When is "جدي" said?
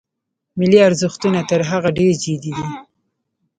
2.23-2.51